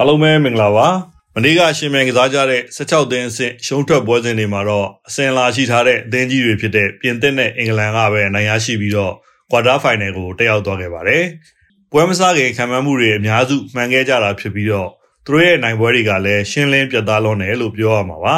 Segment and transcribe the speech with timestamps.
[0.00, 0.88] အားလုံးပဲမင်္ဂလာပါ
[1.34, 9.14] မနေ့ကရှင်မြန်ကစားကြတဲ့16သင်းအဆင့်ရှုံးထွက်ပွဲစဉ်တွေမှာတော့အစင်လာရှိထားတဲ့အသင်းကြီးတွေဖြစ်တဲ့ပြင်သစ်နဲ့အင်္ဂလန်ကပဲနိုင်ရရှိပြီးတော့
[9.50, 11.24] ကွာတာဖိုင်နယ်ကိုတက်ရောက်သွားခဲ့ပါတယ်
[11.92, 14.88] ပွဲမစားခင်ခံမှန်းမှုတွေအများစုမှန်ခဲ့ကြတာဖြစ်ပြီးတော့
[15.24, 18.36] သူတို့ရဲ့နိုင်ပွဲတွေကလည်းရှင်းလင်းပြတ်သားလွန်းတယ်လို့ပြောရမှာပါ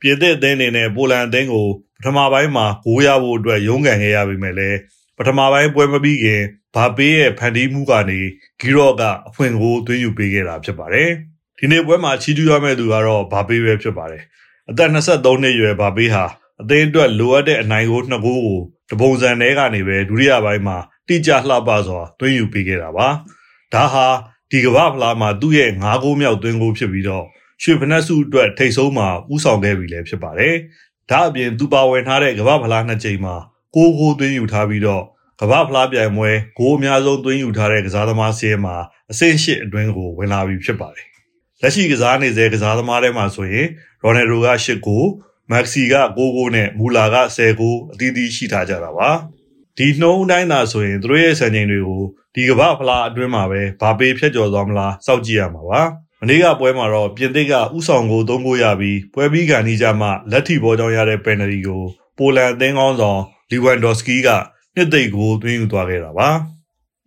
[0.00, 1.66] ပြင်သစ်အသင်းအနေနဲ့ပိုလန်အသင်းကို
[1.96, 4.78] ပထမပိုင်းမှာဂိုးရဖို့အတွက်ရုန်းကန်ခဲ့ရပေမဲ့လည်း
[5.18, 6.42] ပထမပိုင်းပွဲမပြီးခင်
[6.74, 8.20] ဘာပေးရဲ့ဖန်တီးမှုကနေ
[8.60, 11.10] ဂီရော့ကအဖွင့်ကိုသွင်းယူပေးခဲ့တာဖြစ်ပါတယ်။
[11.58, 14.22] ဒီနေ့ပွဲမှာချီးကျူးရမယ့်သူကတော့ဘာပေးပဲဖြစ်ပါတယ်။
[14.70, 16.24] အသက်23နှစ်အရွယ်ဘာပေးဟာ
[16.60, 20.76] အသင်းအတွက်လိုအပ်တဲ့အနိုင်ကိုနှစ်ဂိုးကိုတပုံစံထဲကနေပဲဒုတိယပိုင်းမှာ
[21.08, 23.08] တိကျလှပစွာသွင်းယူပေးခဲ့တာပါ။
[23.74, 24.06] ဒါဟာ
[24.50, 27.24] ဒီကမ္ဘာဖလားမှာသူ့ရဲ့၅ဂိုးမြောက်သွင်းဂိုးဖြစ်ပြီးတော့
[27.62, 30.54] ရွှေဖနက်စုအတွက်ထိတ်ဆုံးမှာဥဆောင်ခဲ့ပြီလည်းဖြစ်ပါတယ်။
[31.10, 33.36] ဒါအပြင်သူပါဝင်ထားတဲ့ကမ္ဘာဖလားနှစ်ကြိမ်မှာ
[33.74, 35.04] ကိုးဂိုးသွင်းယူထားပြီးတော့
[35.40, 38.76] ကမ္ဘာဖလားပြိုင်ပွဲဂိုးအများဆုံးသွင်းယူထားတဲ့ကစားသမားစီးရဲမှာ
[39.10, 41.06] အဆင့်၈အတွင်းကိုဝင်လာပြီဖြစ်ပါတယ်။
[41.62, 43.66] လက်ရှိကစားနေသေးကစားသမားတွေမှာဆိုရင်
[44.02, 45.08] ရိုနယ်ဒိုက၈ဂိုး
[45.50, 49.10] မက်ဆီက9ဂိုးနဲ့မူလာက10ဂိုးအသီးသီးရှိထားကြတာပါ။
[49.78, 52.02] ဒီနှုံးတိုင်းသာဆိုရင်သူတို့ရဲ့စံချိန်တွေကို
[52.34, 55.80] ဒီကမ္ဘာဖလားအတွင်းမှာပဲဘာပေဖြတ်ကျော်သွားမလားစောင့်ကြည့်ရမှာပါ။
[56.20, 61.82] မနေ့ကပွဲမှာတော့ပြင်သစ်ကဥဆောင်ကို၃ဂိုးရပြီးပွဲပြီးကန်ဒီကြမှာလက်ထိဘောကြောင့်ရတဲ့ပယ်နယ်တီကို
[62.18, 63.20] ပိုလန်အသင်းကောင်းဆောင်
[63.50, 64.28] လီဝန်ဒေါ်စကီက
[64.74, 66.30] နှစ်သိမ့်ကိုသွင်းယူသွားခဲ့တာပါ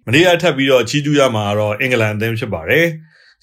[0.06, 2.88] မနေ့ကထပ်ပြီးတော့ချီးကျူးရမှာတော့အင်္ဂလန်အသင်းဖြစ်ပါတယ်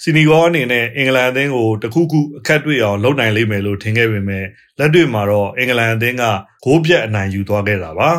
[0.03, 4.45] စီနီဂေါအနေနဲ့အင်္ဂလန်အသင်းကိုတခုခုအခက်တွေ့အောင်လုပ်နိုင်လိမ့်မယ်လို့ထင်ခဲ့ပေမဲ့
[4.79, 6.25] လက်တွေ့မှာတော့အင်္ဂလန်အသင်းက
[6.65, 8.11] ဂိုးပြတ်အနိုင်ယူသွားခဲ့တာပါ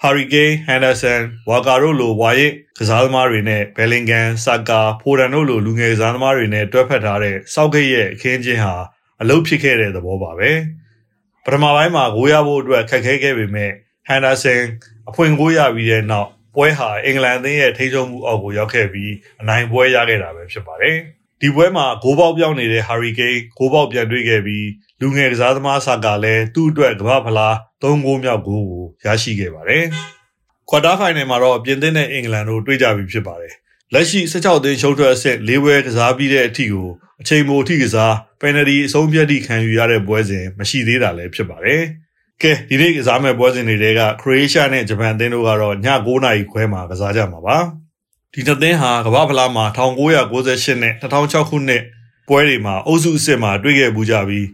[0.00, 8.74] ဟာရီကိန်းဟန်ဒါဆန်ဝါကာတို့လိုဝါရစ်ကစားသမားတွေနဲ့ဘယ်လင်ဂန်ဆာကာဖိုဒန်တို့လိုလူငယ်ကစားသမားတွေနဲ့တွဲဖက်ထားတဲ့စောက်ခိတ်ရဲ့အခင်းချင်းဟာ
[9.20, 10.50] အလုပ်ဖြစ်ခဲ့တဲ့သဘောပါပဲ
[11.44, 13.70] ပထမပိုင်းမှာဂိုးရဖို့အတွက်ခက်ခဲခဲ့ပေမဲ့
[14.06, 14.62] ဟန်ဒါဆန်
[15.08, 20.96] အဖွင့်ကိုရပြီးတဲ့နောက်ပွဲဟာအင်္ဂလန်အသင်းရဲ့ထိန်းချုပ်မှုအောက်ကိုရောက်ခဲ့ပြီးအနိုင်ပွဲရခဲ့တာပဲဖြစ်ပါတယ်။
[21.40, 24.66] ဒီပွဲမှာဂိုးပေါက်ပြောင်းနေတဲ့ Harry Kane ဂိုးပေါက်ပြန်တွေ့ခဲ့ပြီး
[25.00, 29.84] လူငယ်ကစားသမားဆာကာလည်းသူ့အတွက်ကမ္ဘာဖလား၃ဂိုးမြောက်ဂိုးကိုရရှိခဲ့ပါတယ်။
[30.70, 33.54] ကွာတာဖိုင်နယ်မှာတော့ပြင်သစ်နဲ့အင်္ဂလန်တို့တွေ့ကြပြီဖြစ်ပါတယ်။
[33.92, 36.88] လက်ရှိ16သင်းရှုံးထွက်အဆင့်၄ပွဲကစားပြီးတဲ့အထိကို
[37.20, 41.82] အချိန်မိုအထိကစားပယ်နယ်တီအဆုံးဖြတ်ထိခံယူရတဲ့ပွဲစဉ်မရှိသေးတာလည်းဖြစ်ပါတယ်။
[42.42, 47.58] ကဲဒီနေ့ကစားမယ့်ပွဲစဉ်တွေကခရိုအေးရှားနဲ့ဂျပန်အသင်းတို့ကတော့ည9:00နာရီခွဲမှာကစားကြမှာပါ
[48.32, 51.82] ဒီနှစ်သင်းဟာကမ္ဘာဖလားမှာ1998နဲ့2006ခုနှစ်
[52.28, 54.46] ပွဲတွေမှာအုပ်စုအဆင့်မှာတွေ့ခဲ့မှုကြပြီး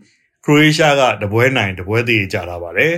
[0.45, 2.95] ခရိုအေးရှားကတပွဲနိုင်တပွဲသေးကြတာပါတယ်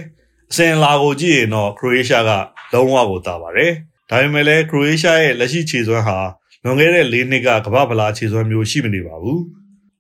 [0.51, 2.31] အစဉ်လာကိုကြည့်ရင်တော့ခရိုအေးရှားက
[2.73, 3.73] လုံးဝကိုတာပါတယ်
[4.11, 6.19] ဒါပေမဲ့လည်းခရိုအေးရှားရဲ့လက်ရှိခြေစွမ်းဟာ
[6.67, 9.41] လွန်ခဲ့တဲ့၄နှစ်ကကမ္ဘာဖလားခြေစွမ်းမျိုးရှိမနေပါဘူး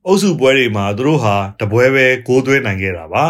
[0.06, 3.25] အုပ်စုပွဲတွေမှာသူတို့ဟာတပွဲပဲဂိုးသွင်းနိုင်ခဲ့တာပါ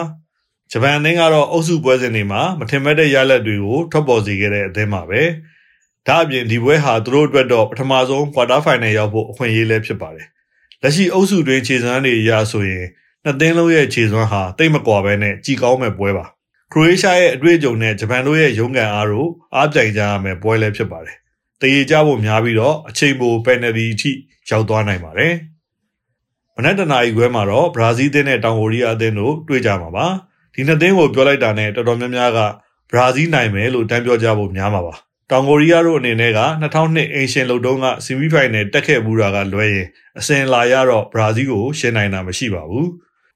[0.70, 5.22] ဂျပန်အသင်းကတော့အုပ်စုပွဲစဉ်တွေမှာမထင်မဲ့တဲ့ရလဒ်တွေကိုထွက်ပေါ်စေခဲ့တဲ့အသင်းပါပဲ။
[6.06, 10.26] ဒါအပြင်ဒီပွဲဟာသူတို့အတွက်တော့ပထမဆုံးကွာတာဖိုင်နယ်ရောက်ဖို့အခွင့်အရေးလည်းဖြစ်ပါတယ်။
[10.82, 12.86] လက်ရှိအုပ်စုတွင်းခြေစွမ်းတွေအရဆိုရင်
[13.24, 16.24] နှစ်သင်းလုံးရဲ့ခြေစွမ်းဟာတိတ်မကွာပဲနဲ့ကြည်ကောင်းမဲ့ပွဲပါ။
[16.72, 21.16] ခရိုအေးရှားရဲ့အတွေ့အကြုံနဲ့ဂျပန်တို့ရဲ့ရုန်းကန်အားတို့အားပြိုင်ကြရမယ်ပွဲလည်းဖြစ်ပါတယ်။
[21.60, 24.12] တရေကြဖို့များပြီးတော့အချိန်ပိုပယ်နယ်တီအထိ
[24.50, 25.34] ရောက်သွားနိုင်ပါတယ်။
[26.56, 30.06] မနက်တနာရီခွဲမှာတော့ဘရာဇီးအသင်းနဲ့တောင်ကိုရီးယားအသင်းတို့တွေ့ကြမှာပါ။
[30.54, 32.38] ဒီနှစ်သင်းကိုပြောလိုက်တာနဲ့တော်တော်များများက
[32.90, 34.94] ဘရာဇီးနိုင်မယ်လို့တန်းပြောကြဖို့များမှာပါ
[35.30, 39.86] တောင်ကိုရီးယားတို့အနေနဲ့က2002အင်ရှင်လုတ်တုံးကဆီမီဖိုင်နယ်တက်ခဲ့ဘူးတာကလွဲရင်
[40.18, 42.88] အစင်လာရတော့ဘရာဇီးကိုရှင်းနိုင်တာမရှိပါဘူး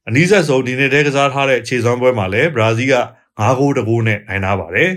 [0.09, 2.95] အနည်းဆက်ဆုံးဒီနေ့တည်းကစားထားတဲ့ခြေစွမ်းပွဲမှာလည်းဘရာဇီးက
[3.39, 4.91] 9ဂိုးတဂိုးနဲ့နိုင်ထားပါတယ်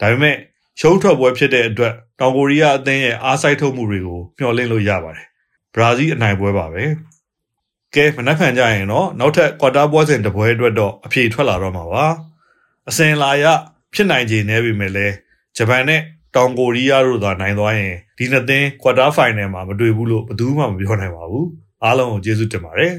[0.00, 0.36] ဒါပေမဲ့
[0.80, 5.26] ရှုံးထွက်ပွဲဖြစ်တဲ့အတွက်တောင်ကိုရီးယားအသင်းရဲ့အားစိုက်ထုတ်မှုတွေကိုမျှော်လင့်လို့ရပါတယ်
[5.74, 6.84] ဘရာဇီးအနိုင်ပွဲပါပဲ
[7.94, 12.06] ကဲမနှက်ဖန်ကြရင်တော့နောက်ထပ်ကွာတာပွဲစဉ်တစ်ပွဲအတွက်တော့အဖြေထွက်လာတော့မှာပါ
[12.88, 13.44] အစင်လာရ
[13.94, 15.06] ဖြစ်နိုင်ခြေနေပြီမဲ့လဲ
[15.56, 16.00] ဂျပန်နဲ့
[16.34, 21.46] တောင်ကိုရီးယားတို့သာနိုင်သွားရင်ဒီနှစ်သင်းကွာတာဖိုင်နယ်မှာမတွေ့ဘူးလို့ဘယ်သူမှမပြောနိုင်ပါဘူး
[21.82, 22.92] အားလုံးကိုကျေးဇူးတင်ပါတယ်